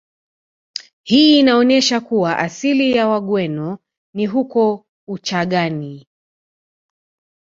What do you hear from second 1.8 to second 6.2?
kuwa asili ya Wagweno ni huko Uchagani